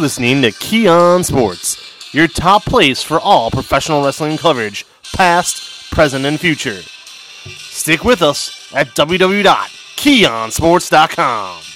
[0.00, 6.40] listening to Keon Sports, your top place for all professional wrestling coverage, past, present, and
[6.40, 6.80] future.
[6.80, 11.69] Stick with us at www.keeonsports.com.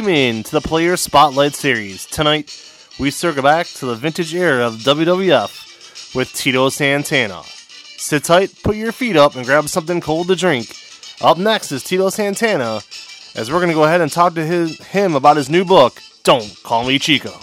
[0.00, 2.06] Welcome in to the Player Spotlight Series.
[2.06, 2.58] Tonight,
[2.98, 7.42] we circle back to the vintage era of WWF with Tito Santana.
[7.44, 10.74] Sit tight, put your feet up, and grab something cold to drink.
[11.20, 12.80] Up next is Tito Santana,
[13.36, 16.00] as we're going to go ahead and talk to his, him about his new book,
[16.22, 17.34] Don't Call Me Chico.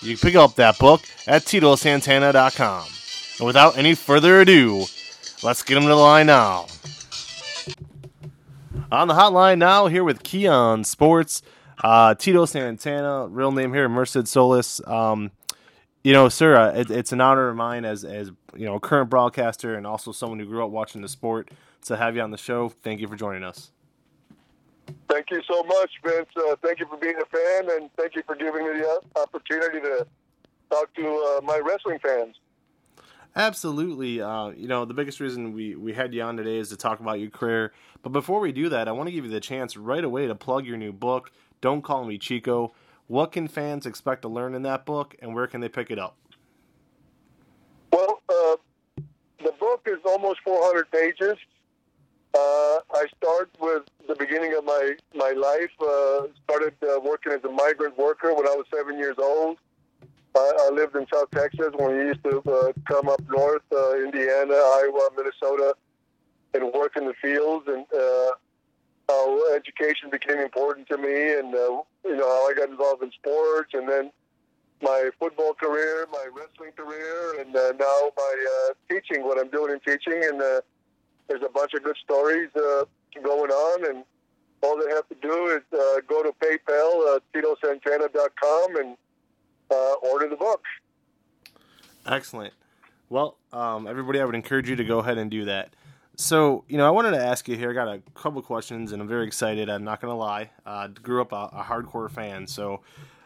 [0.00, 2.86] You can pick up that book at TitoSantana.com.
[3.40, 4.86] And without any further ado,
[5.42, 6.64] let's get him to the line now.
[8.92, 11.40] On the hotline now, here with Keon Sports,
[11.82, 14.86] uh, Tito Santana, real name here, Merced Solis.
[14.86, 15.30] Um,
[16.04, 19.08] you know, sir, uh, it, it's an honor of mine as as you know, current
[19.08, 21.50] broadcaster and also someone who grew up watching the sport
[21.86, 22.68] to have you on the show.
[22.68, 23.72] Thank you for joining us.
[25.08, 26.28] Thank you so much, Vince.
[26.36, 29.80] Uh, thank you for being a fan, and thank you for giving me the opportunity
[29.80, 30.06] to
[30.68, 32.36] talk to uh, my wrestling fans.
[33.34, 34.20] Absolutely.
[34.20, 37.00] Uh, you know, the biggest reason we, we had you on today is to talk
[37.00, 37.72] about your career.
[38.02, 40.34] But before we do that, I want to give you the chance right away to
[40.34, 42.74] plug your new book, Don't Call Me Chico.
[43.06, 45.98] What can fans expect to learn in that book, and where can they pick it
[45.98, 46.16] up?
[47.92, 48.56] Well, uh,
[49.42, 51.36] the book is almost 400 pages.
[52.34, 55.70] Uh, I start with the beginning of my, my life.
[55.80, 59.58] Uh, started uh, working as a migrant worker when I was seven years old.
[60.34, 63.96] I, I lived in South Texas when we used to uh, come up north, uh,
[63.96, 65.74] Indiana, Iowa, Minnesota,
[66.54, 67.66] and work in the fields.
[67.68, 68.32] And uh,
[69.08, 73.10] how education became important to me, and uh, you know how I got involved in
[73.12, 74.10] sports, and then
[74.80, 79.24] my football career, my wrestling career, and uh, now my uh, teaching.
[79.24, 80.60] What I'm doing in teaching, and uh,
[81.28, 82.84] there's a bunch of good stories uh,
[83.22, 84.04] going on, and
[84.62, 88.96] all they have to do is uh, go to PayPal, uh, TitoSantana.com, and
[89.72, 90.62] uh, order the book.
[92.06, 92.52] Excellent.
[93.08, 95.74] Well, um, everybody, I would encourage you to go ahead and do that.
[96.16, 97.70] So, you know, I wanted to ask you here.
[97.70, 99.68] I got a couple questions, and I'm very excited.
[99.68, 100.50] I'm not going to lie.
[100.66, 102.80] Uh, grew up a, a, hardcore fan, so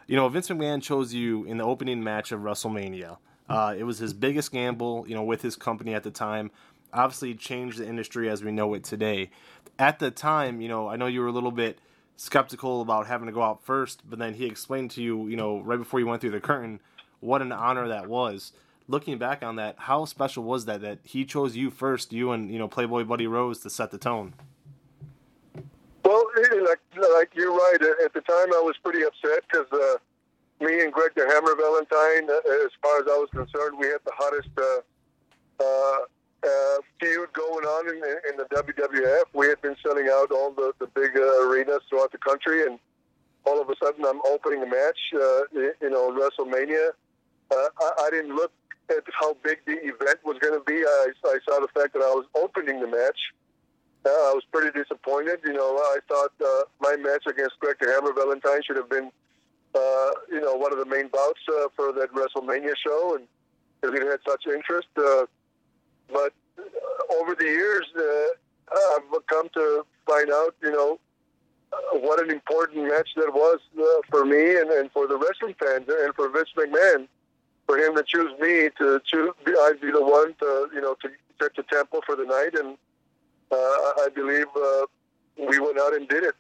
[0.06, 3.16] you know, Vince McMahon chose you in the opening match of WrestleMania.
[3.48, 6.50] Uh, it was his biggest gamble, you know, with his company at the time.
[6.92, 9.30] Obviously, changed the industry as we know it today.
[9.78, 11.78] At the time, you know, I know you were a little bit
[12.16, 15.60] skeptical about having to go out first, but then he explained to you, you know,
[15.60, 16.80] right before you went through the curtain,
[17.20, 18.52] what an honor that was.
[18.88, 22.50] Looking back on that, how special was that that he chose you first, you and
[22.52, 24.34] you know Playboy Buddy Rose to set the tone?
[26.04, 26.24] Well,
[26.62, 26.78] like,
[27.14, 27.78] like you're right.
[28.04, 29.96] At the time, I was pretty upset because uh,
[30.64, 33.98] me and Greg the Hammer Valentine, uh, as far as I was concerned, we had
[34.04, 35.98] the hottest uh, uh,
[36.44, 37.96] uh, feud going on in,
[38.30, 39.24] in, the WWF.
[39.32, 42.78] We had been selling out all the, the big uh, arenas throughout the country, and
[43.44, 46.90] all of a sudden I'm opening a match, uh, you know, WrestleMania.
[47.50, 48.52] Uh, I, I didn't look
[48.90, 50.74] at how big the event was going to be.
[50.74, 53.18] I, I saw the fact that I was opening the match.
[54.04, 55.40] Uh, I was pretty disappointed.
[55.44, 56.32] You know, I thought
[56.80, 59.10] my match against Greg the Hammer Valentine should have been,
[60.30, 61.40] you know, one of the main bouts
[61.74, 63.26] for that WrestleMania show, and
[63.80, 64.88] because it had such interest.
[64.96, 65.26] Uh,
[66.12, 70.98] but uh, over the years, uh, I've come to find out, you know,
[71.72, 75.54] uh, what an important match that was uh, for me and, and for the wrestling
[75.58, 77.08] fans and for Vince McMahon,
[77.66, 79.32] for him to choose me to choose.
[79.46, 81.08] I'd be the one to, you know, to
[81.40, 82.76] set the tempo for the night, and
[83.50, 84.86] uh, I believe uh,
[85.38, 86.34] we went out and did it.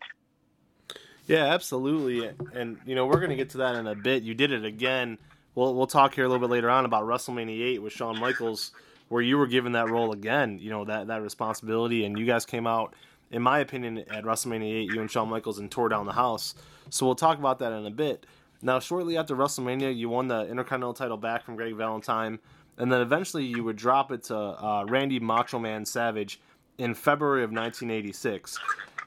[1.26, 4.22] Yeah, absolutely, and you know we're going to get to that in a bit.
[4.22, 5.18] You did it again.
[5.56, 8.72] We'll we'll talk here a little bit later on about WrestleMania eight with Shawn Michaels
[9.08, 12.44] where you were given that role again, you know, that, that responsibility, and you guys
[12.44, 12.94] came out,
[13.30, 16.54] in my opinion, at WrestleMania 8, you and Shawn Michaels, and tore down the house.
[16.90, 18.26] So we'll talk about that in a bit.
[18.62, 22.38] Now, shortly after WrestleMania, you won the Intercontinental title back from Greg Valentine,
[22.78, 26.40] and then eventually you would drop it to uh, Randy Macho Man Savage
[26.78, 28.58] in February of 1986.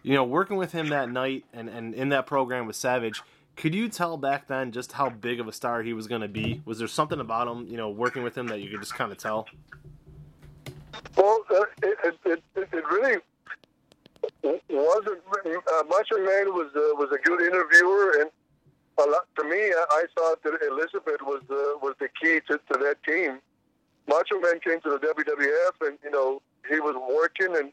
[0.03, 3.21] You know, working with him that night and, and in that program with Savage,
[3.55, 6.29] could you tell back then just how big of a star he was going to
[6.29, 6.61] be?
[6.63, 9.11] Was there something about him, you know, working with him that you could just kind
[9.11, 9.47] of tell?
[11.17, 13.17] Well, uh, it, it, it, it, really
[14.43, 15.19] wasn't.
[15.29, 18.29] Uh, Macho Man was uh, was a good interviewer, and
[18.97, 22.59] a lot, to me, I, I thought that Elizabeth was uh, was the key to,
[22.71, 23.39] to that team.
[24.07, 27.71] Macho Man came to the WWF, and you know he was working, and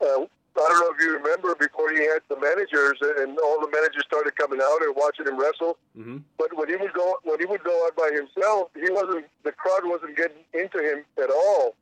[0.00, 0.24] uh,
[0.58, 4.04] I don't know if you remember before he had the managers, and all the managers
[4.06, 5.78] started coming out and watching him wrestle.
[5.96, 6.18] Mm-hmm.
[6.36, 9.52] But when he would go when he would go out by himself, he wasn't the
[9.52, 11.76] crowd wasn't getting into him at all.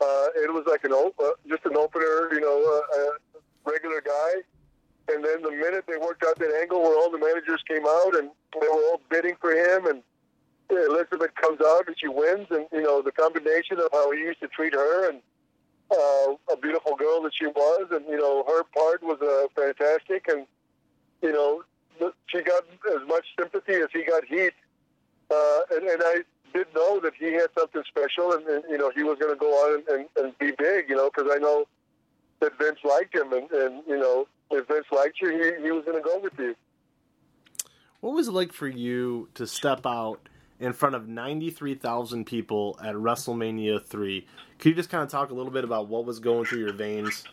[0.00, 3.33] Uh, it was like an op- uh, just an opener, you know, uh, a
[3.64, 4.42] regular guy.
[5.12, 8.14] And then the minute they worked out that angle where all the managers came out
[8.14, 10.02] and they were all bidding for him, and
[10.70, 14.40] Elizabeth comes out and she wins, and you know the combination of how he used
[14.40, 15.20] to treat her and
[15.90, 20.26] uh, a beautiful girl that she was, and you know her part was uh, fantastic,
[20.28, 20.46] and
[21.22, 21.62] you know
[22.26, 22.64] she got
[22.94, 24.54] as much sympathy as he got heat,
[25.30, 26.22] uh, and, and I
[26.54, 29.38] did know that he had something special, and, and you know he was going to
[29.38, 31.66] go on and, and, and be big, you know, because I know
[32.84, 36.06] liked him, and, and you know if Vince liked you, he, he was going to
[36.06, 36.54] go with you.
[38.00, 40.28] What was it like for you to step out
[40.60, 44.26] in front of 93,000 people at WrestleMania 3?
[44.58, 46.72] Could you just kind of talk a little bit about what was going through your
[46.72, 47.24] veins?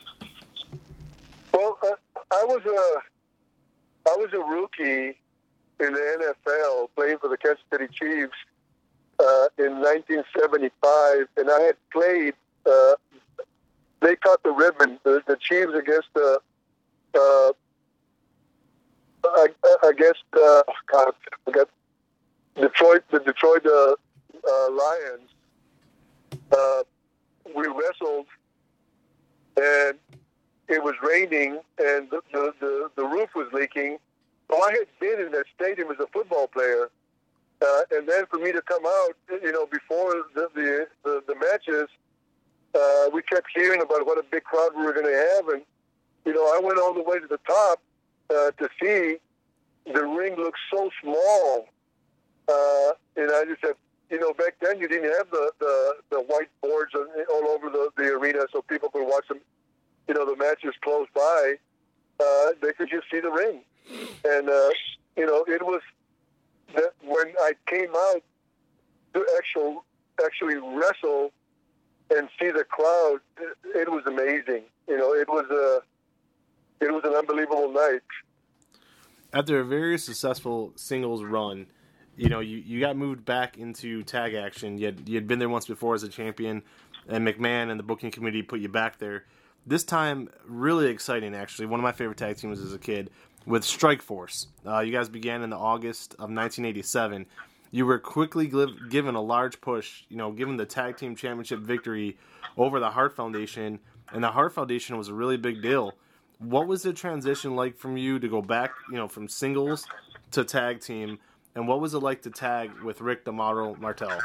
[1.53, 1.87] Well, uh,
[2.31, 5.19] I was a I was a rookie
[5.79, 8.33] in the NFL playing for the Kansas City Chiefs
[9.19, 12.33] uh, in 1975, and I had played.
[12.65, 12.93] Uh,
[14.01, 16.39] they caught the ribbon, the, the Chiefs against the.
[17.13, 17.51] Uh,
[19.83, 21.13] against uh, God,
[21.47, 21.65] I
[22.59, 23.95] Detroit, the Detroit uh,
[24.49, 25.29] uh, Lions.
[26.51, 26.83] Uh,
[27.55, 28.25] we wrestled,
[29.57, 29.97] and
[30.67, 33.97] it was raining, and the, the, the, the roof was leaking.
[34.49, 36.89] So I had been in that stadium as a football player,
[37.61, 41.35] uh, and then for me to come out, you know, before the the, the, the
[41.35, 41.87] matches,
[42.73, 45.61] uh, we kept hearing about what a big crowd we were going to have, and
[46.25, 47.81] you know, I went all the way to the top
[48.29, 49.17] uh, to see
[49.91, 51.67] the ring looked so small,
[52.47, 53.75] uh, and I just said,
[54.09, 57.89] you know, back then you didn't have the the, the white boards all over the,
[57.97, 59.39] the arena, so people could watch them.
[60.07, 61.55] You know, the matches close by.
[62.19, 63.61] Uh, they could just see the ring,
[64.25, 64.69] and uh,
[65.17, 65.81] you know, it was
[66.75, 68.21] that when I came out
[69.13, 69.83] to actual
[70.23, 71.31] actually wrestle
[72.17, 73.19] and see the crowd,
[73.75, 74.63] it, was amazing.
[74.87, 75.81] You know, it was a
[76.83, 78.01] it was an unbelievable night.
[79.33, 81.67] After a very successful singles run,
[82.17, 84.77] you know, you, you got moved back into tag action.
[84.77, 86.63] You had, you had been there once before as a champion,
[87.07, 89.25] and McMahon and the booking committee put you back there.
[89.65, 91.67] This time, really exciting, actually.
[91.67, 93.11] One of my favorite tag teams as a kid
[93.45, 94.47] with Strike Force.
[94.65, 97.25] Uh, you guys began in the August of 1987.
[97.71, 98.51] You were quickly
[98.89, 102.17] given a large push, you know, given the tag team championship victory
[102.57, 103.79] over the Hart Foundation,
[104.11, 105.93] and the Hart Foundation was a really big deal.
[106.39, 109.87] What was the transition like from you to go back, you know, from singles
[110.31, 111.17] to tag team,
[111.55, 114.19] and what was it like to tag with Rick the Model Martel?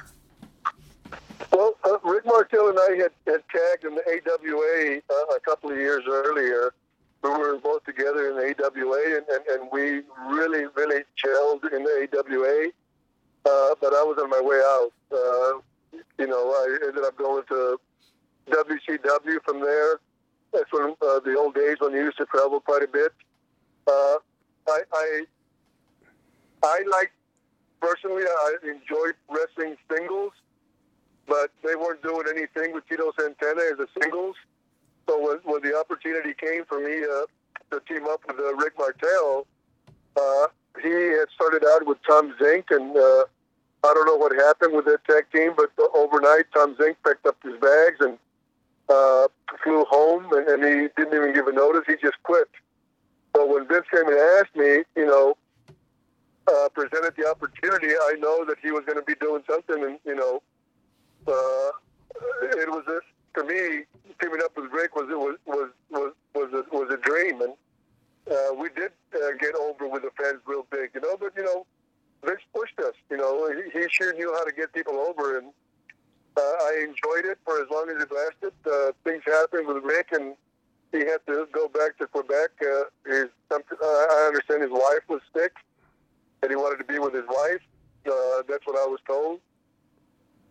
[1.52, 5.70] Well, uh, Rick Martel and I had, had tagged in the AWA uh, a couple
[5.70, 6.72] of years earlier
[7.22, 11.82] we were both together in the AWA, and, and, and we really, really gelled in
[11.82, 12.70] the AWA.
[13.46, 14.90] Uh, but I was on my way out.
[15.12, 15.60] Uh,
[16.18, 17.78] you know, I ended up going to
[18.50, 20.00] WCW from there.
[20.52, 23.12] That's when uh, the old days when you used to travel quite a bit.
[23.86, 24.16] Uh,
[24.68, 25.22] I, I,
[26.64, 27.12] I like
[27.80, 28.24] personally.
[28.24, 30.32] I enjoyed wrestling singles,
[31.28, 34.34] but they weren't doing anything with Tito Santana as a singles.
[35.08, 37.26] So when, when the opportunity came for me uh,
[37.70, 39.46] to team up with uh, Rick Martel,
[40.16, 40.46] uh,
[40.82, 43.24] he had started out with Tom Zenk, and uh,
[43.86, 47.36] I don't know what happened with that tag team, but overnight Tom Zenk picked up
[47.42, 48.18] his bags and
[48.88, 49.28] uh,
[49.62, 51.82] flew home, and, and he didn't even give a notice.
[51.86, 52.48] He just quit.
[53.34, 55.36] So when Vince came and asked me, you know,
[56.48, 59.98] uh, presented the opportunity, I know that he was going to be doing something, and
[60.04, 60.42] you know,
[61.26, 61.70] uh,
[62.42, 63.00] it was a,
[63.34, 63.84] for me
[64.20, 67.52] teaming up with Rick was was was was was a, was a dream, and
[68.30, 71.16] uh, we did uh, get over with the fans real big, you know.
[71.18, 71.66] But you know,
[72.24, 72.94] Vince pushed us.
[73.10, 75.48] You know, he, he sure knew how to get people over, and
[76.36, 78.52] uh, I enjoyed it for as long as it lasted.
[78.66, 80.34] Uh, things happened with Rick, and
[80.92, 82.50] he had to go back to Quebec.
[82.60, 85.52] Uh, his, uh, I understand his wife was sick,
[86.42, 87.60] and he wanted to be with his wife.
[88.06, 89.40] Uh, that's what I was told.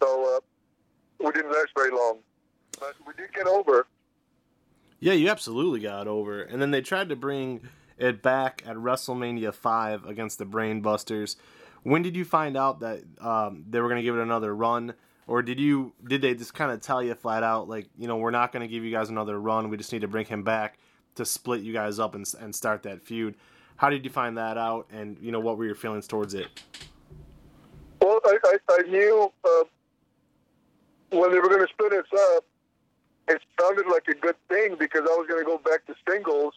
[0.02, 0.40] So uh,
[1.26, 2.20] we didn't last very long
[2.80, 3.88] but we did get over.
[5.00, 6.42] Yeah, you absolutely got over.
[6.42, 7.62] And then they tried to bring
[7.98, 11.36] it back at WrestleMania 5 against the Brainbusters.
[11.84, 14.94] When did you find out that um, they were going to give it another run?
[15.28, 18.18] Or did you did they just kind of tell you flat out like you know
[18.18, 20.44] we're not going to give you guys another run we just need to bring him
[20.44, 20.78] back
[21.16, 23.36] to split you guys up and, and start that feud?
[23.78, 26.48] How did you find that out and you know what were your feelings towards it?
[28.02, 29.64] Well, I, I, I knew uh,
[31.10, 32.46] when they were going to split us up,
[33.28, 36.54] it sounded like a good thing because I was going to go back to singles,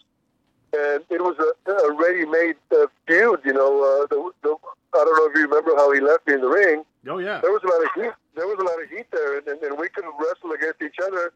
[0.73, 3.41] and it was a, a ready-made uh, feud.
[3.45, 4.57] You know, uh, the, the,
[4.95, 6.85] I don't know if you remember how he left me in the ring.
[7.09, 7.41] Oh yeah.
[7.41, 8.13] There was a lot of heat.
[8.35, 10.99] There was a lot of heat there, and, and, and we couldn't wrestle against each
[11.03, 11.33] other.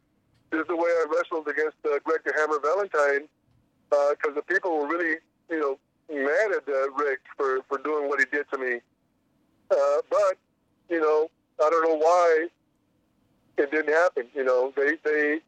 [0.51, 3.29] This is the way I wrestled against uh, Greg the Hammer Valentine
[3.89, 5.17] because uh, the people were really,
[5.51, 5.79] you know,
[6.13, 8.81] mad at uh, Rick for for doing what he did to me.
[9.71, 10.37] Uh, but
[10.91, 11.31] you know,
[11.63, 12.49] I don't know why
[13.57, 14.27] it didn't happen.
[14.35, 15.41] You know, they they.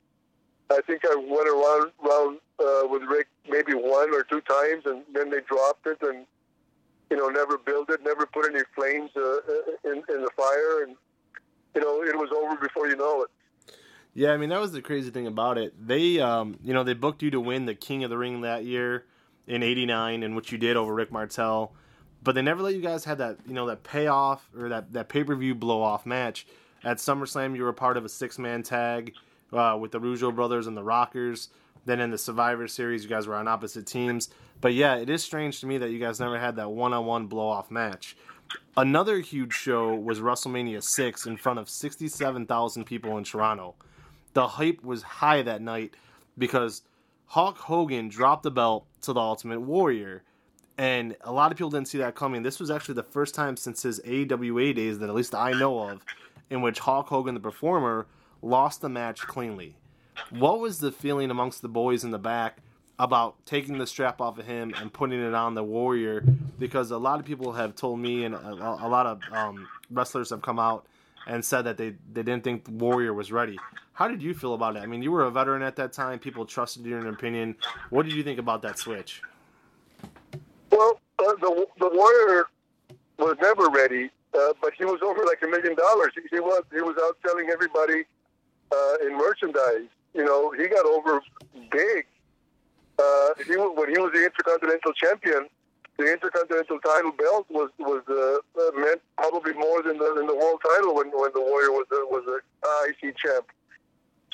[0.71, 5.03] I think I went around around uh, with Rick maybe one or two times, and
[5.13, 6.27] then they dropped it, and
[7.11, 9.39] you know, never built it, never put any flames uh,
[9.85, 10.97] in in the fire, and
[11.75, 13.31] you know, it was over before you know it.
[14.15, 15.75] Yeah, I mean that was the crazy thing about it.
[15.87, 18.65] They, um, you know, they booked you to win the King of the Ring that
[18.65, 19.05] year
[19.47, 21.75] in '89, and which you did over Rick Martel,
[22.23, 25.09] but they never let you guys have that, you know, that payoff or that that
[25.09, 26.47] pay per view blow off match.
[26.85, 29.15] At SummerSlam, you were part of a six man tag
[29.55, 31.49] uh, with the Rougeau brothers and the Rockers.
[31.87, 34.31] Then in the Survivor Series, you guys were on opposite teams.
[34.61, 37.05] But yeah, it is strange to me that you guys never had that one on
[37.07, 38.17] one blow off match.
[38.77, 43.75] Another huge show was WrestleMania 6 in front of 67,000 people in Toronto.
[44.33, 45.95] The hype was high that night
[46.37, 46.83] because
[47.27, 50.23] Hulk Hogan dropped the belt to the Ultimate Warrior.
[50.77, 52.43] And a lot of people didn't see that coming.
[52.43, 55.79] This was actually the first time since his AWA days that at least I know
[55.89, 56.05] of
[56.51, 58.07] in which Hulk Hogan, the performer,
[58.45, 59.75] lost the match cleanly.
[60.31, 62.59] What was the feeling amongst the boys in the back
[62.99, 66.25] about taking the strap off of him and putting it on the Warrior?
[66.59, 70.31] Because a lot of people have told me, and a, a lot of um, wrestlers
[70.31, 70.87] have come out
[71.27, 73.59] and said that they, they didn't think Warrior was ready.
[73.95, 74.81] How did you feel about it?
[74.81, 76.19] I mean, you were a veteran at that time.
[76.19, 77.57] People trusted your opinion.
[77.91, 79.23] What did you think about that switch?
[80.71, 82.47] Well, uh, the the Warrior
[83.19, 86.13] was never ready, uh, but he was over like a million dollars.
[86.17, 88.05] He, he was he was out selling everybody
[88.73, 89.89] uh, in merchandise.
[90.15, 91.21] You know, he got over
[91.71, 92.07] big.
[92.99, 95.49] Uh, he when he was the Intercontinental Champion,
[95.99, 100.35] the Intercontinental title belt was was uh, uh, meant probably more than the than the
[100.35, 102.39] world title when when the Warrior was a, was a
[102.89, 103.47] IC champ.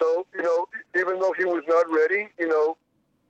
[0.00, 2.76] So you know, even though he was not ready, you know,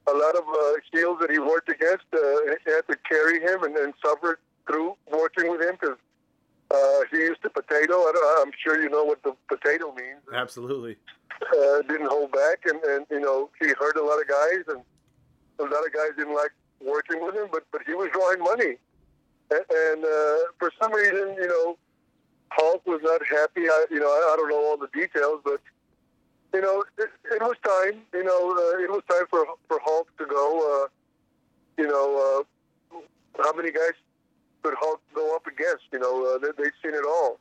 [0.09, 2.19] a lot of uh, heels that he worked against uh,
[2.67, 5.97] had to carry him and, and suffered through working with him because
[6.71, 7.95] uh, he used the potato.
[7.95, 10.21] I am sure you know what the potato means.
[10.33, 10.97] Absolutely.
[11.43, 14.83] Uh, didn't hold back, and, and you know he hurt a lot of guys, and
[15.59, 17.49] a lot of guys didn't like working with him.
[17.51, 18.77] But but he was drawing money,
[19.51, 21.79] and, and uh, for some reason, you know,
[22.51, 23.69] Hulk was not happy.
[23.69, 25.61] I, you know, I, I don't know all the details, but
[26.55, 28.03] you know, it, it was time.
[28.13, 30.85] You know, uh, it was time for for Hulk to go.
[30.85, 30.89] Uh,
[31.83, 32.45] you know,
[32.93, 32.99] uh,
[33.43, 33.95] how many guys
[34.63, 35.85] could Hulk go up against?
[35.93, 37.39] You know, uh, they, they've seen it all.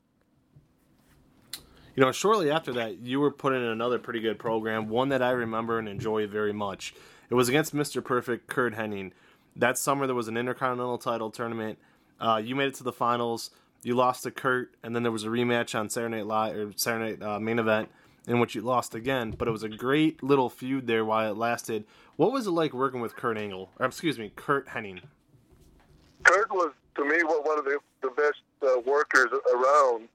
[1.95, 5.21] You know, shortly after that, you were put in another pretty good program, one that
[5.21, 6.93] I remember and enjoy very much.
[7.29, 8.03] It was against Mr.
[8.03, 9.11] Perfect, Curt Hennig.
[9.55, 11.77] That summer, there was an Intercontinental title tournament.
[12.19, 13.51] Uh, you made it to the finals.
[13.83, 16.71] You lost to Curt, and then there was a rematch on Saturday Night Live or
[16.75, 17.89] Saturday Night uh, Main Event
[18.27, 19.31] in which you lost again.
[19.37, 21.85] But it was a great little feud there while it lasted.
[22.15, 23.71] What was it like working with Kurt Angle?
[23.79, 25.01] Or excuse me, Curt Hennig.
[26.23, 30.07] Curt was to me one of the the best uh, workers around.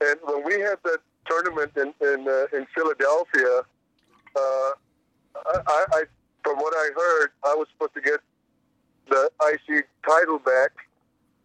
[0.00, 3.60] And when we had that tournament in in, uh, in Philadelphia,
[4.36, 4.70] uh,
[5.36, 6.02] I, I
[6.42, 8.20] from what I heard, I was supposed to get
[9.08, 10.72] the IC title back,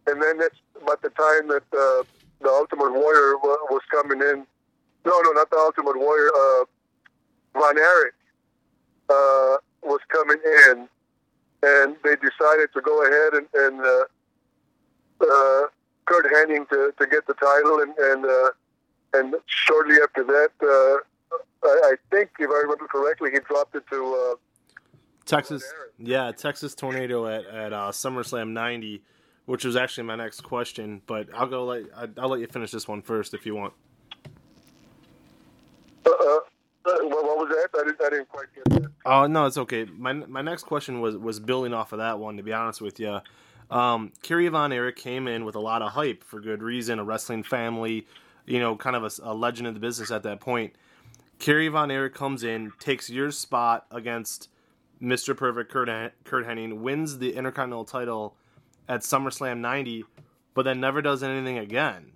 [0.06, 2.02] and then that's about the time that uh,
[2.40, 4.46] the Ultimate Warrior was coming in
[5.04, 6.30] no, no, not the Ultimate Warrior.
[6.34, 6.64] Uh,
[7.54, 8.14] Von Erich
[9.82, 10.88] was coming in,
[11.62, 14.04] and they decided to go ahead and, and uh,
[15.20, 15.62] uh,
[16.06, 18.50] Curt Hennig to, to get the title, and and uh,
[19.14, 21.36] and shortly after that, uh,
[21.66, 24.32] I, I think, if I remember correctly, he dropped it to.
[24.32, 24.36] Uh,
[25.26, 25.62] Texas,
[25.98, 29.02] yeah, Texas Tornado at at uh, SummerSlam '90,
[29.46, 31.02] which was actually my next question.
[31.06, 31.84] But I'll go let
[32.18, 33.72] I'll let you finish this one first if you want.
[36.04, 36.40] Uh, uh,
[36.84, 37.68] what was that?
[37.78, 38.90] I didn't, I didn't quite get that.
[39.04, 39.84] Oh no, it's okay.
[39.84, 42.36] My my next question was was building off of that one.
[42.36, 43.20] To be honest with you,
[43.70, 46.98] um, Kerry Von Erich came in with a lot of hype for good reason.
[46.98, 48.06] A wrestling family,
[48.46, 50.74] you know, kind of a, a legend in the business at that point.
[51.38, 54.48] Kerry Von Erich comes in, takes your spot against
[55.00, 55.36] Mr.
[55.36, 55.88] Perfect Curt,
[56.24, 58.36] Curt Hennig, wins the Intercontinental title
[58.88, 60.04] at SummerSlam '90,
[60.52, 62.12] but then never does anything again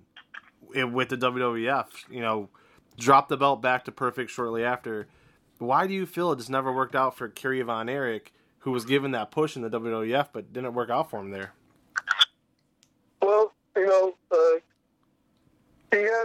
[0.75, 1.87] with the WWF.
[2.11, 2.49] You know
[2.97, 5.09] dropped the belt back to Perfect shortly after.
[5.59, 8.33] Why do you feel it just never worked out for Kerry Von Erich,
[8.65, 11.53] who was given that push in the WWF, but didn't work out for him there?
[13.21, 14.59] Well, you know, uh,
[15.93, 16.25] he had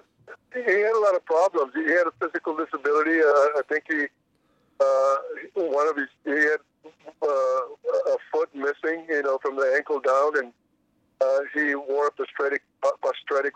[0.53, 1.73] he had a lot of problems.
[1.75, 3.19] He had a physical disability.
[3.19, 4.05] Uh, I think he
[4.79, 5.15] uh,
[5.55, 6.59] one of his he had
[7.21, 10.53] uh, a foot missing, you know, from the ankle down, and
[11.19, 12.61] uh, he wore a prosthetic
[13.01, 13.53] prosthetic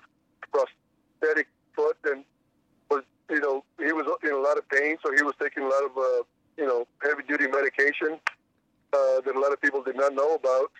[0.52, 2.26] prosthetic foot, and
[2.92, 5.68] was you know he was in a lot of pain, so he was taking a
[5.70, 6.24] lot of uh,
[6.58, 8.20] you know heavy duty medication
[8.94, 10.72] uh, that a lot of people did not know about.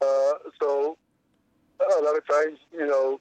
[0.00, 0.96] Uh, so
[1.80, 3.20] a lot of times, you know,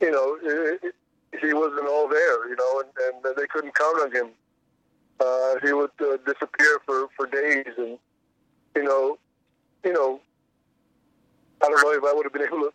[0.00, 0.94] you know, it, it,
[1.40, 4.30] he wasn't all there, you know, and, and they couldn't count on him.
[5.20, 7.98] Uh, he would uh, disappear for, for days, and
[8.74, 9.18] you know,
[9.84, 10.20] you know,
[11.62, 12.72] I don't know if I would have been able to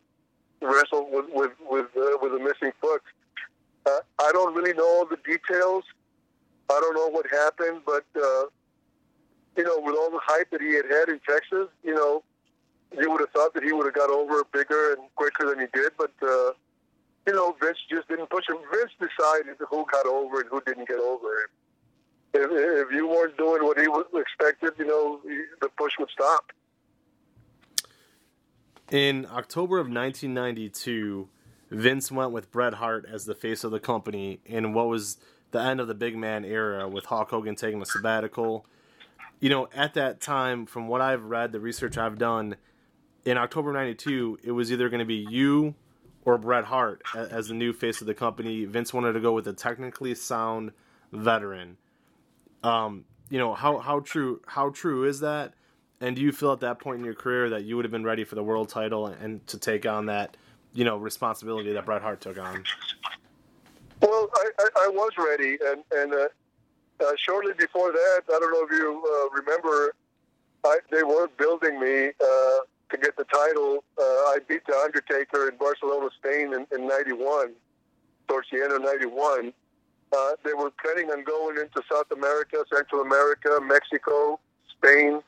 [0.62, 3.02] wrestle with with with, uh, with a missing foot.
[3.86, 5.84] Uh, I don't really know all the details.
[6.70, 8.46] I don't know what happened, but uh,
[9.58, 12.24] you know, with all the hype that he had had in Texas, you know,
[12.98, 15.66] you would have thought that he would have got over bigger and quicker than he
[15.74, 16.52] did, but uh,
[17.28, 18.58] you know, Vince just didn't push him.
[18.72, 21.50] Vince decided who got over and who didn't get over.
[22.34, 25.22] If, if you weren't doing what he was expected, you know,
[25.62, 26.52] the push would stop.
[28.92, 31.30] In October of 1992,
[31.70, 35.18] Vince went with Bret Hart as the face of the company in what was
[35.52, 38.66] the end of the big man era with Hulk Hogan taking a sabbatical.
[39.40, 42.56] You know, at that time, from what I've read, the research I've done,
[43.26, 45.76] in October 92, it was either going to be you
[46.28, 48.66] or Bret Hart as the new face of the company.
[48.66, 50.74] Vince wanted to go with a technically sound
[51.14, 51.78] veteran.
[52.64, 55.54] Um, you know, how, how true how true is that?
[56.02, 58.04] And do you feel at that point in your career that you would have been
[58.04, 60.36] ready for the world title and to take on that,
[60.74, 62.66] you know, responsibility that Bret Hart took on?
[64.02, 66.28] Well, I, I, I was ready, and and uh,
[67.00, 69.96] uh, shortly before that, I don't know if you uh, remember,
[70.66, 72.58] I, they were building me uh,
[72.90, 73.84] to get the title.
[73.98, 77.54] Uh, I beat the Undertaker in Barcelona, Spain, in, in '91,
[78.28, 79.54] towards the end of '91.
[80.16, 84.40] Uh, they were planning on going into South America, Central America, Mexico,
[84.78, 85.22] Spain,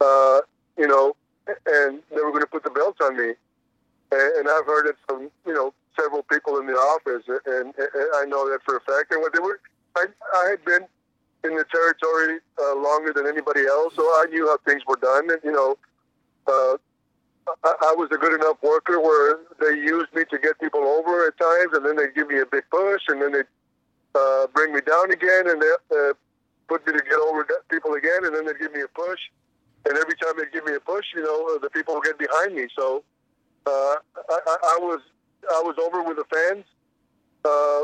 [0.00, 0.40] uh,
[0.76, 3.32] you know, and they were going to put the belt on me.
[4.12, 8.26] And, I've heard it from, you know, several people in the office, and, and I
[8.26, 9.10] know that for a fact.
[9.10, 9.58] And what they were,
[9.96, 10.04] I,
[10.36, 10.86] I had been
[11.44, 15.30] in the territory uh, longer than anybody else, so I knew how things were done.
[15.30, 15.78] And you know,
[16.46, 16.76] uh,
[17.64, 21.36] I, was a good enough worker where they used me to get people over at
[21.38, 23.42] times, and then they give me a big push, and then they
[24.14, 26.12] uh, bring me down again, and they uh,
[26.68, 29.20] put me to get over people again, and then they give me a push.
[29.84, 32.68] And every time they give me a push, you know, the people get behind me.
[32.76, 33.02] So
[33.66, 33.96] uh,
[34.30, 35.00] I, I was
[35.50, 36.64] I was over with the fans,
[37.44, 37.80] uh,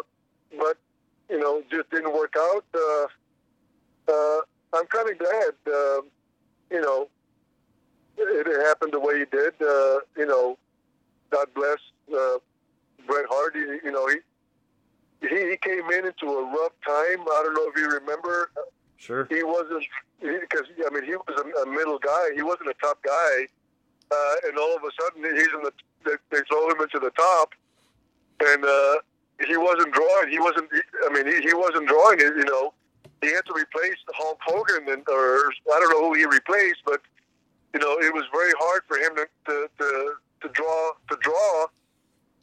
[0.58, 0.78] but
[1.28, 2.64] you know, just didn't work out.
[2.72, 3.06] Uh,
[4.10, 4.40] uh,
[4.72, 6.00] I'm kind of glad, uh,
[6.70, 7.08] you know,
[8.18, 9.54] it, happened the way it did.
[9.60, 10.58] Uh, you know,
[11.30, 11.78] God bless
[12.12, 12.38] uh,
[13.06, 13.54] Bret Hart.
[13.54, 14.16] He, you know, he,
[15.20, 17.20] he he came in into a rough time.
[17.20, 18.50] I don't know if you remember.
[18.96, 19.26] Sure.
[19.30, 19.84] He wasn't
[20.20, 22.30] because I mean he was a, a, middle guy.
[22.34, 23.46] He wasn't a top guy,
[24.10, 25.72] uh, and all of a sudden he's in the
[26.04, 27.54] they, they throw him into the top,
[28.40, 28.96] and uh,
[29.46, 30.30] he wasn't drawing.
[30.30, 30.68] He wasn't.
[31.06, 32.34] I mean he, he wasn't drawing it.
[32.36, 32.74] You know,
[33.22, 37.00] he had to replace Hulk Hogan, and or I don't know who he replaced, but
[37.74, 41.66] you know it was very hard for him to to, to, to draw to draw.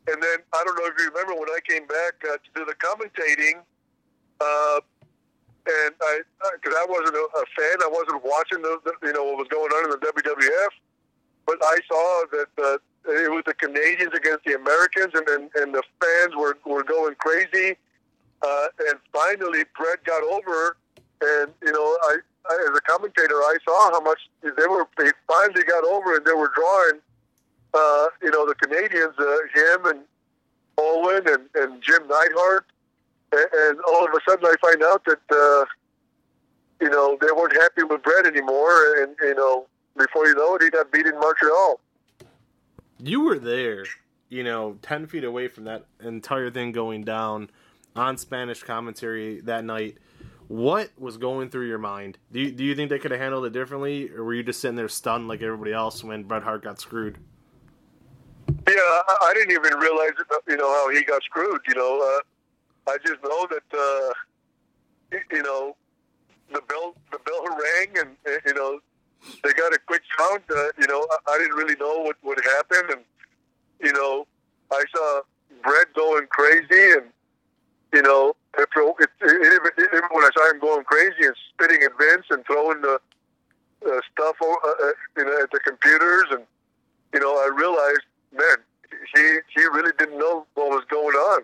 [0.07, 2.65] And then I don't know if you remember when I came back uh, to do
[2.65, 3.57] the commentating,
[4.39, 4.79] uh,
[5.65, 6.21] and I
[6.61, 9.47] because I wasn't a, a, fan, I wasn't watching the, the, you know what was
[9.49, 10.73] going on in the WWF,
[11.47, 12.77] but I saw that uh,
[13.11, 17.15] it was the Canadians against the Americans, and and, and the fans were were going
[17.15, 17.75] crazy.
[18.45, 20.77] Uh, and finally, Bret got over,
[21.21, 22.17] and you know, I
[22.51, 24.88] as a commentator, I saw how much they were.
[24.97, 27.01] They finally got over, and they were drawing.
[27.73, 29.99] Uh, you know, the Canadians, uh, him and
[30.77, 32.65] Owen and, and Jim Neidhart,
[33.31, 35.65] and, and all of a sudden, I find out that uh,
[36.81, 39.65] you know they weren't happy with Bret anymore, and you know,
[39.97, 41.79] before you know it, he got beat in Montreal.
[42.99, 43.86] You were there,
[44.29, 47.49] you know, ten feet away from that entire thing going down
[47.95, 49.97] on Spanish commentary that night.
[50.47, 52.17] What was going through your mind?
[52.31, 54.62] Do you, do you think they could have handled it differently, or were you just
[54.62, 57.17] sitting there stunned like everybody else when Bret Hart got screwed?
[58.67, 60.12] Yeah, I, didn't even realize,
[60.47, 61.62] you know, how he got screwed.
[61.67, 65.75] You know, uh, I just know that, uh, you know,
[66.53, 68.79] the bell the bell rang, and you know,
[69.43, 70.43] they got a quick count.
[70.49, 73.01] Uh, you know, I, I didn't really know what would happen, and
[73.81, 74.27] you know,
[74.71, 75.21] I saw
[75.63, 77.05] Bret going crazy, and
[77.93, 81.91] you know, after it, it, even when I saw him going crazy and spitting at
[81.97, 82.99] Vince and throwing the
[83.85, 86.43] uh, stuff uh, you know, at the computers, and
[87.13, 88.57] you know, I realized, man,
[89.15, 91.43] he he really didn't know what was going on.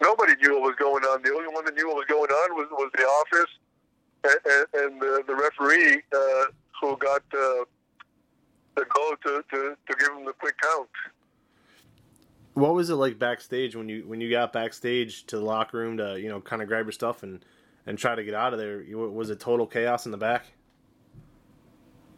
[0.00, 1.22] nobody knew what was going on.
[1.22, 3.52] The only one that knew what was going on was was the office
[4.24, 6.44] and, and, and the, the referee uh,
[6.80, 7.64] who got uh,
[8.76, 10.88] the goal to, to to give him the quick count.
[12.54, 15.96] What was it like backstage when you when you got backstage to the locker room
[15.96, 17.44] to you know kind of grab your stuff and
[17.86, 18.84] and try to get out of there?
[18.90, 20.46] Was it total chaos in the back?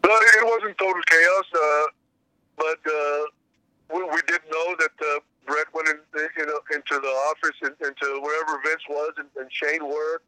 [0.05, 1.85] No, it wasn't total chaos, uh,
[2.57, 3.21] but uh,
[3.95, 5.97] we, we did know that uh, Bret went in,
[6.45, 10.21] know, into the office and into wherever Vince was and, and Shane were,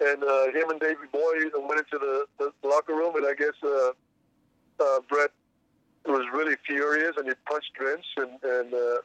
[0.00, 1.32] and uh, him and Davey Boy
[1.66, 3.92] went into the, the locker room, and I guess uh,
[4.80, 5.30] uh, Bret
[6.06, 8.96] was really furious and he punched Vince, and, and uh,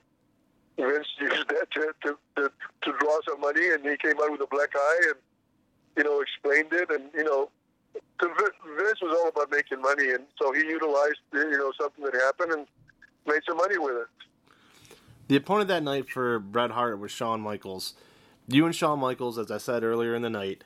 [0.79, 4.41] Vince used that to, to, to, to draw some money, and he came out with
[4.41, 5.15] a black eye and,
[5.97, 6.89] you know, explained it.
[6.89, 7.49] And, you know,
[8.21, 12.51] Vince was all about making money, and so he utilized, you know, something that happened
[12.51, 12.67] and
[13.27, 14.07] made some money with it.
[15.27, 17.93] The opponent that night for Bret Hart was Shawn Michaels.
[18.47, 20.63] You and Shawn Michaels, as I said earlier in the night,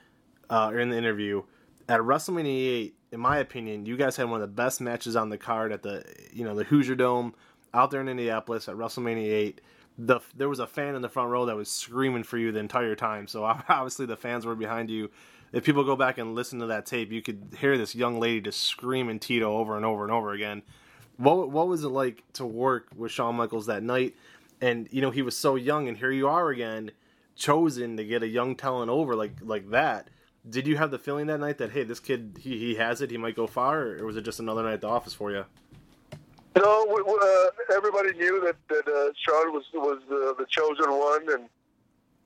[0.50, 1.44] uh, or in the interview,
[1.90, 5.30] at WrestleMania 8, in my opinion, you guys had one of the best matches on
[5.30, 7.36] the card at the, you know, the Hoosier Dome
[7.74, 9.62] out there in Indianapolis at WrestleMania 8
[9.98, 12.60] the there was a fan in the front row that was screaming for you the
[12.60, 13.28] entire time.
[13.28, 15.12] So obviously the fans were behind you.
[15.52, 18.42] If people go back and listen to that tape, you could hear this young lady
[18.42, 20.64] just screaming Tito over and over and over again.
[21.18, 24.16] What what was it like to work with Shawn Michaels that night?
[24.62, 26.92] And you know he was so young, and here you are again,
[27.36, 30.10] chosen to get a young talent over like like that.
[30.50, 33.12] Did you have the feeling that night that hey, this kid he, he has it,
[33.12, 35.46] he might go far, or was it just another night at the office for you?
[36.56, 41.50] No, uh, everybody knew that that uh, Shawn was was uh, the chosen one, and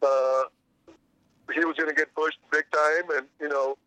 [0.01, 0.43] uh,
[1.53, 3.09] he was going to get pushed big time.
[3.15, 3.77] And you know,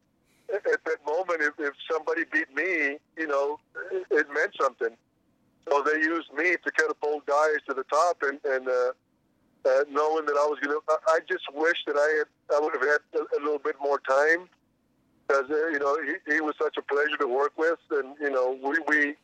[0.53, 3.59] at, at that moment, if, if somebody beat me, you know,
[3.92, 4.96] it, it meant something.
[5.68, 8.92] So they used me to catapult guys to the top, and and uh,
[9.68, 12.72] uh, knowing that I was going to, I just wish that I had, I would
[12.72, 14.48] have had a, a little bit more time,
[15.29, 18.31] because uh, you know he, he was such a pleasure to work with, and you
[18.31, 19.16] know we we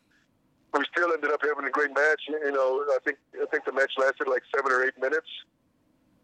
[0.78, 2.22] we still ended up having a great match.
[2.28, 5.28] You know, I think I think the match lasted like seven or eight minutes.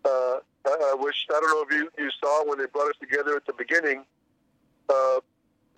[0.04, 2.96] Uh, I, I wish I don't know if you, you saw when they brought us
[3.00, 4.04] together at the beginning.
[4.88, 5.20] Uh,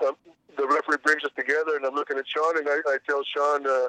[0.06, 0.16] um,
[0.56, 3.66] the referee brings us together, and I'm looking at Shawn, and I, I tell Shawn,
[3.66, 3.88] uh,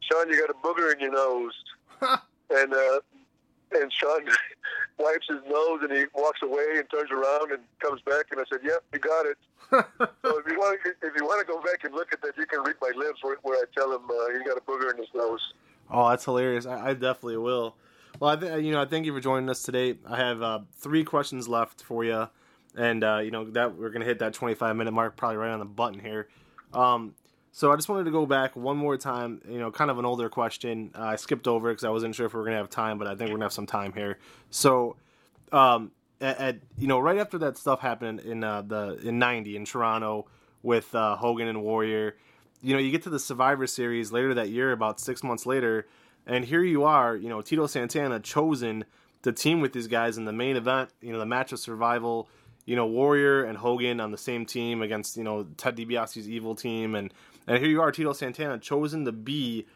[0.00, 1.52] Shawn, you got a booger in your nose,
[2.50, 3.00] and uh,
[3.72, 4.26] and Shawn
[4.98, 8.44] wipes his nose and he walks away and turns around and comes back, and I
[8.50, 9.38] said, "Yep, you got it."
[9.70, 12.46] So if you want, if you want to go back and look at that, you
[12.46, 14.98] can read my lips where, where I tell him uh, he got a booger in
[14.98, 15.40] his nose.
[15.90, 16.66] Oh, that's hilarious!
[16.66, 17.76] I, I definitely will.
[18.18, 19.96] Well, I th- you know, I thank you for joining us today.
[20.06, 22.28] I have uh, three questions left for you,
[22.76, 25.58] and uh, you know that we're gonna hit that 25 minute mark probably right on
[25.58, 26.28] the button here.
[26.72, 27.14] Um,
[27.52, 29.40] so I just wanted to go back one more time.
[29.48, 30.90] You know, kind of an older question.
[30.94, 33.06] Uh, I skipped over because I wasn't sure if we were gonna have time, but
[33.06, 34.18] I think we're gonna have some time here.
[34.50, 34.96] So,
[35.52, 39.56] um, at, at, you know right after that stuff happened in uh, the in '90
[39.56, 40.26] in Toronto
[40.62, 42.16] with uh, Hogan and Warrior,
[42.60, 45.86] you know you get to the Survivor Series later that year, about six months later,
[46.26, 48.84] and here you are, you know Tito Santana chosen
[49.22, 52.28] to team with these guys in the main event, you know the match of survival.
[52.66, 56.54] You know Warrior and Hogan on the same team against you know Ted DiBiase's evil
[56.54, 57.12] team, and
[57.46, 59.66] and here you are, Tito Santana chosen to be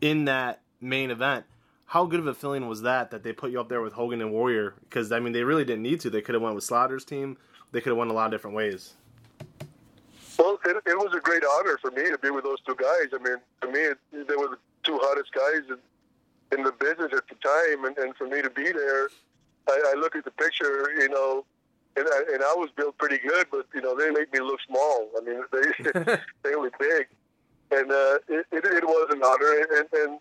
[0.00, 1.44] in that main event
[1.88, 4.20] how good of a feeling was that that they put you up there with Hogan
[4.20, 4.74] and Warrior?
[4.80, 6.10] Because I mean, they really didn't need to.
[6.10, 7.38] They could have went with Slaughter's team.
[7.72, 8.94] They could have went a lot of different ways.
[10.38, 13.08] Well, it, it was a great honor for me to be with those two guys.
[13.12, 17.10] I mean, to me, it, they were the two hottest guys in, in the business
[17.16, 19.08] at the time, and, and for me to be there,
[19.66, 21.44] I, I look at the picture, you know,
[21.96, 24.60] and I, and I was built pretty good, but you know, they made me look
[24.66, 25.08] small.
[25.18, 27.08] I mean, they they were big,
[27.70, 30.20] and uh, it, it, it was an honor, and, and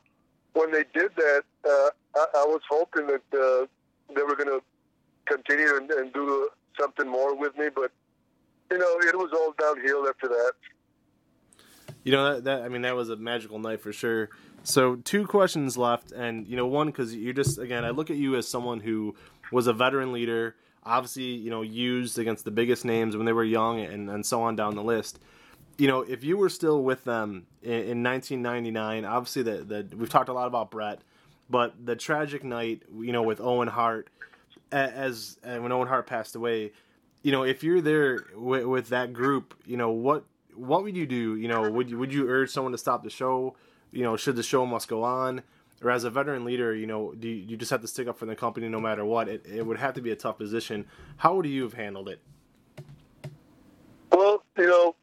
[0.58, 3.66] when they did that, uh, I, I was hoping that uh,
[4.14, 4.62] they were going to
[5.26, 6.50] continue and, and do
[6.80, 7.92] something more with me, but
[8.72, 10.54] you know, it was all downhill after that.
[12.04, 14.30] You know that, that I mean that was a magical night for sure.
[14.64, 18.16] So two questions left, and you know one because you're just again I look at
[18.16, 19.16] you as someone who
[19.52, 23.44] was a veteran leader, obviously you know used against the biggest names when they were
[23.44, 25.20] young and, and so on down the list
[25.78, 30.30] you know, if you were still with them in, in 1999, obviously the we've talked
[30.30, 31.00] a lot about Bret,
[31.50, 34.10] but the tragic night, you know, with Owen Hart,
[34.72, 36.72] as, as when Owen Hart passed away,
[37.24, 41.06] you know, if you're there with, with, that group, you know, what what would you
[41.06, 41.36] do?
[41.36, 43.56] You know, would you would you urge someone to stop the show?
[43.92, 45.42] You know, should the show must go on?
[45.82, 48.18] Or as a veteran leader, you know, do you, you just have to stick up
[48.18, 49.30] for the company no matter what?
[49.30, 50.86] It, it would have to be a tough position.
[51.18, 52.20] How would you have handled it?
[54.12, 54.96] Well, you know,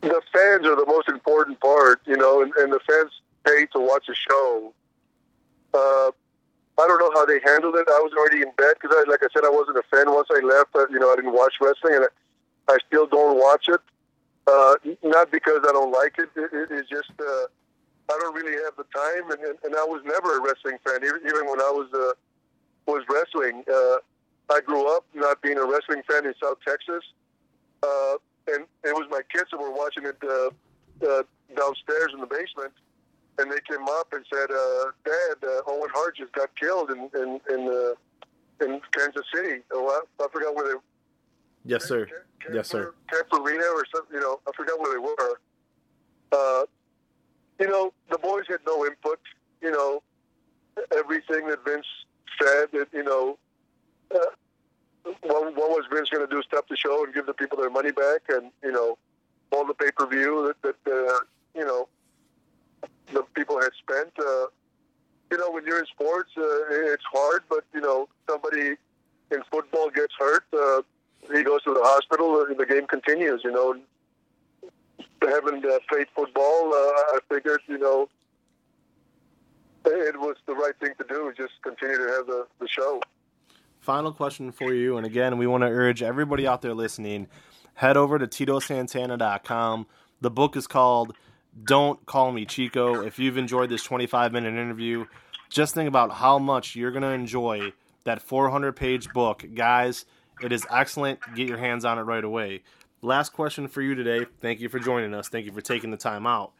[0.00, 3.12] the fans are the most important part, you know, and, and the fans
[3.48, 4.74] pay to watch a show.
[5.74, 6.10] Uh,
[6.78, 7.86] I don't know how they handled it.
[7.88, 10.12] I was already in bed because, I, like I said, I wasn't a fan.
[10.12, 13.38] Once I left, uh, you know, I didn't watch wrestling, and I, I still don't
[13.38, 13.80] watch it.
[14.46, 16.30] Uh, not because I don't like it.
[16.36, 17.46] it, it it's just uh,
[18.08, 21.04] I don't really have the time, and, and, and I was never a wrestling fan.
[21.04, 22.14] Even, even when I was uh,
[22.86, 23.98] was wrestling, uh,
[24.50, 27.04] I grew up not being a wrestling fan in South Texas,
[27.82, 28.16] uh,
[28.48, 30.48] and it was my kids that were watching it uh,
[31.04, 31.22] uh,
[31.54, 32.72] downstairs in the basement,
[33.38, 37.08] and they came up and said, uh, "Dad, uh, Owen Hart just got killed in
[37.14, 40.80] in in, uh, in Kansas City." Oh, I, I forgot where they.
[41.64, 42.06] Yes, sir.
[42.06, 42.94] Camp, yes, sir.
[43.10, 44.14] Camp Arena or something.
[44.14, 45.40] You know, I forgot where they were.
[46.32, 46.66] Uh,
[47.60, 49.20] you know, the boys had no input.
[49.62, 50.02] You know,
[50.96, 51.86] everything that Vince
[52.40, 53.38] said, that you know,
[54.14, 54.18] uh,
[55.22, 56.42] what, what was Vince going to do?
[56.42, 58.98] Stop the show and give the people their money back, and you know,
[59.52, 61.20] all the pay per view that, that uh,
[61.54, 61.88] you know
[63.12, 64.12] the people had spent.
[64.18, 64.46] Uh,
[65.30, 66.42] you know, when you're in sports, uh,
[66.92, 68.76] it's hard, but you know, somebody
[69.30, 70.82] in football gets hurt, uh,
[71.32, 73.42] he goes to the hospital, and the game continues.
[73.44, 73.74] You know,
[75.22, 78.08] having uh, played football, uh, I figured, you know,
[79.84, 81.32] it was the right thing to do.
[81.36, 83.00] Just continue to have the, the show.
[83.80, 87.28] Final question for you, and again, we want to urge everybody out there listening,
[87.74, 89.86] head over to TitoSantana.com.
[90.20, 91.14] The book is called
[91.64, 93.02] Don't Call Me Chico.
[93.02, 95.06] If you've enjoyed this 25 minute interview,
[95.48, 97.72] just think about how much you're going to enjoy
[98.04, 99.44] that 400 page book.
[99.54, 100.04] Guys,
[100.42, 101.20] it is excellent.
[101.34, 102.62] Get your hands on it right away.
[103.00, 104.26] Last question for you today.
[104.40, 105.28] Thank you for joining us.
[105.28, 106.52] Thank you for taking the time out.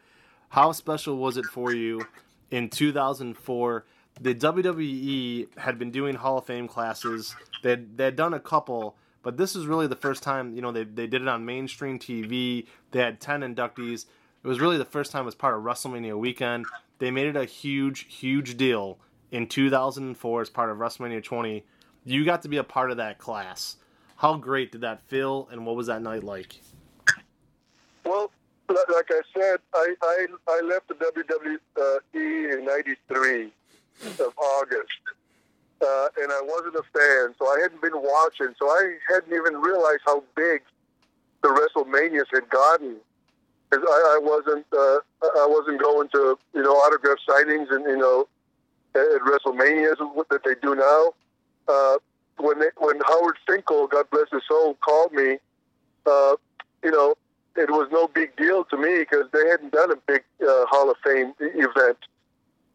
[0.50, 2.06] How special was it for you
[2.50, 3.84] in 2004?
[4.20, 7.34] The WWE had been doing Hall of Fame classes.
[7.62, 10.84] They'd, they'd done a couple, but this is really the first time, you know, they,
[10.84, 12.66] they did it on mainstream TV.
[12.90, 14.06] They had 10 inductees.
[14.42, 16.66] It was really the first time as part of WrestleMania weekend.
[16.98, 18.98] They made it a huge, huge deal
[19.30, 21.64] in 2004 as part of WrestleMania 20.
[22.04, 23.76] You got to be a part of that class.
[24.16, 26.60] How great did that feel, and what was that night like?
[28.04, 28.30] Well,
[28.68, 33.52] like I said, I, I, I left the WWE in 93
[34.24, 35.00] of August.
[35.80, 39.60] Uh, and I wasn't a fan, so I hadn't been watching, so I hadn't even
[39.60, 40.62] realized how big
[41.42, 42.96] the WrestleManias had gotten.
[43.70, 47.98] Because I, I wasn't, uh, I wasn't going to, you know, autograph signings and you
[47.98, 48.28] know,
[48.94, 49.98] at WrestleManias
[50.30, 51.12] that they do now.
[51.68, 51.98] Uh,
[52.38, 55.38] when they, when Howard Finkel, God bless his soul, called me,
[56.06, 56.36] uh,
[56.82, 57.14] you know,
[57.56, 60.90] it was no big deal to me because they hadn't done a big uh, Hall
[60.90, 61.98] of Fame event.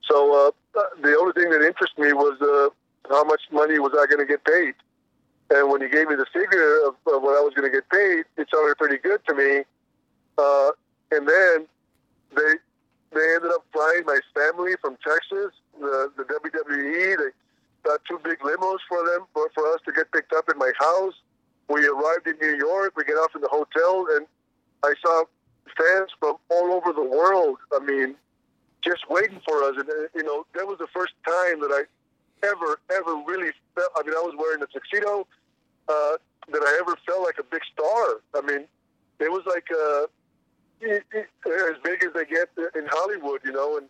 [0.03, 2.69] So uh, the only thing that interested me was uh,
[3.09, 4.73] how much money was I going to get paid.
[5.49, 7.89] And when he gave me the figure of, of what I was going to get
[7.89, 9.63] paid, it sounded pretty good to me.
[10.37, 10.71] Uh,
[11.15, 11.67] and then
[12.35, 12.53] they
[13.13, 17.17] they ended up flying my family from Texas, the, the WWE.
[17.17, 17.29] They
[17.83, 20.71] got two big limos for them for, for us to get picked up in my
[20.79, 21.13] house.
[21.69, 22.93] We arrived in New York.
[22.97, 24.25] We get off in the hotel, and
[24.83, 25.25] I saw
[25.77, 27.57] fans from all over the world.
[27.73, 28.15] I mean,
[28.81, 29.75] just waiting for us.
[29.77, 31.83] And uh, you know, that was the first time that I
[32.47, 33.91] ever, ever really felt.
[33.95, 35.27] I mean, I was wearing a tuxedo.
[35.87, 36.17] Uh,
[36.51, 38.19] that I ever felt like a big star.
[38.35, 38.65] I mean,
[39.19, 40.07] it was like uh,
[40.91, 43.87] as big as they get in Hollywood, you know, and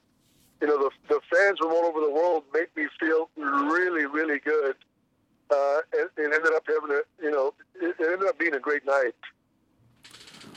[0.62, 4.40] you know, the, the fans from all over the world make me feel really, really
[4.40, 4.76] good.
[5.52, 8.60] Uh, it, it ended up having a, you know, it, it ended up being a
[8.60, 9.14] great night.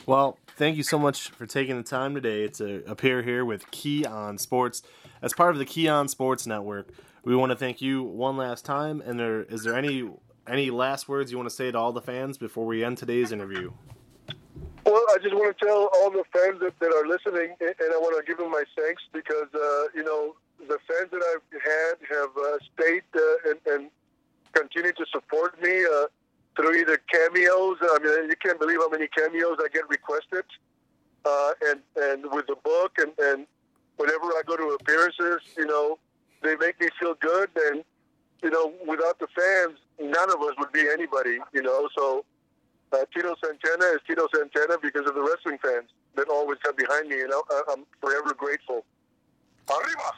[0.05, 4.05] Well, thank you so much for taking the time today to appear here with Key
[4.05, 4.81] on Sports.
[5.21, 6.89] As part of the Key on Sports Network,
[7.25, 9.01] we want to thank you one last time.
[9.01, 10.09] And there is there any
[10.47, 13.33] any last words you want to say to all the fans before we end today's
[13.33, 13.73] interview?
[14.87, 17.97] Well, I just want to tell all the fans that, that are listening, and I
[17.99, 21.95] want to give them my thanks because, uh, you know, the fans that I've had
[22.07, 23.91] have uh, stayed uh, and, and
[24.53, 26.07] continued to support me uh,
[26.55, 27.75] through either cameos.
[27.81, 30.45] I mean, you can't believe how many cameos I get requested.
[31.25, 33.45] Uh, and, and with the book, and, and
[33.97, 35.99] whenever I go to appearances, you know,
[36.43, 37.49] they make me feel good.
[37.69, 37.83] And,
[38.41, 41.89] you know, without the fans, none of us would be anybody, you know.
[41.93, 42.23] So,
[42.93, 47.09] uh, Tito Santana is Tito Santana because of the wrestling fans that always come behind
[47.09, 47.31] me, and
[47.69, 48.85] I'm forever grateful.
[49.69, 50.13] Arriba!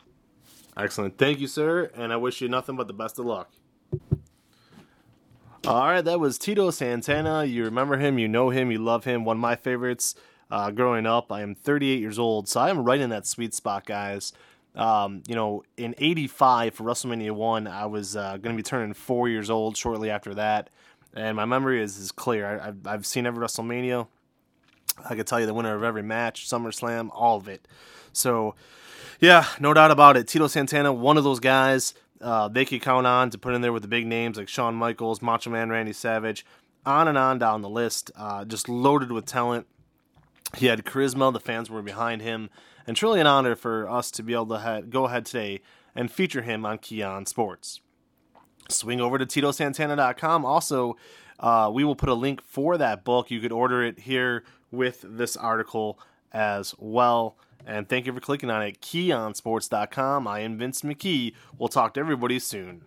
[0.78, 1.18] Excellent.
[1.18, 3.52] Thank you, sir, and I wish you nothing but the best of luck.
[5.68, 7.44] All right, that was Tito Santana.
[7.44, 9.26] You remember him, you know him, you love him.
[9.26, 10.16] One of my favorites
[10.50, 11.32] uh, growing up.
[11.32, 14.32] I am 38 years old, so I am right in that sweet spot, guys.
[14.76, 18.94] Um, you know, in 85 for WrestleMania 1, I was uh, going to be turning
[18.94, 20.70] four years old shortly after that
[21.20, 22.46] and my memory is, is clear.
[22.46, 24.08] I, have I've seen every WrestleMania.
[25.10, 27.68] I could tell you the winner of every match, SummerSlam, all of it.
[28.12, 28.56] So,
[29.20, 30.28] yeah, no doubt about it.
[30.28, 31.94] Tito Santana, one of those guys.
[32.22, 34.76] uh, they could count on to put in there with the big names like Shawn
[34.76, 36.46] Michaels, Macho Man Randy Savage,
[36.86, 38.12] on and on down the list.
[38.16, 39.68] Uh, just loaded with talent.
[40.58, 41.32] He had charisma.
[41.32, 42.50] The fans were behind him,
[42.88, 45.62] and truly an honor for us to be able to ha- go ahead today
[45.96, 47.82] and feature him on Keon Sports.
[48.70, 50.46] Swing over to TitoSantana.com.
[50.46, 50.96] Also,
[51.40, 53.32] uh, we will put a link for that book.
[53.32, 56.00] You could order it here with this article
[56.32, 57.38] as well.
[57.66, 58.82] And thank you for clicking on it.
[58.82, 60.28] KEEonSports.com.
[60.28, 61.34] I am Vince McKee.
[61.58, 62.84] We'll talk to everybody soon.